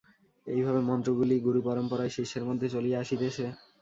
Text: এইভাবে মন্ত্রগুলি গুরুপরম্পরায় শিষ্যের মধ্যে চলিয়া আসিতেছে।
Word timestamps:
এইভাবে 0.47 0.81
মন্ত্রগুলি 0.89 1.35
গুরুপরম্পরায় 1.45 2.15
শিষ্যের 2.17 2.43
মধ্যে 2.49 2.67
চলিয়া 2.69 2.97
আসিতেছে। 2.99 3.45